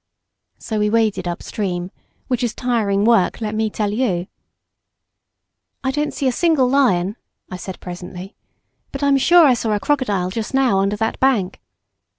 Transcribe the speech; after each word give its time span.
So 0.57 0.79
we 0.79 0.89
waded 0.89 1.27
up 1.27 1.43
stream, 1.43 1.91
which 2.27 2.43
is 2.43 2.55
tiring 2.55 3.05
work, 3.05 3.39
let 3.39 3.53
me 3.53 3.69
tell 3.69 3.91
you. 3.93 4.25
"I 5.83 5.91
don't 5.91 6.11
see 6.11 6.27
a 6.27 6.31
single 6.31 6.67
lion," 6.67 7.17
I 7.51 7.57
said 7.57 7.79
presently, 7.79 8.35
"but 8.91 9.03
I'm 9.03 9.19
sure 9.19 9.45
I 9.45 9.53
saw 9.53 9.73
a 9.75 9.79
crocodile 9.79 10.31
just 10.31 10.55
now 10.55 10.79
under 10.79 10.95
that 10.95 11.19
bank." 11.19 11.61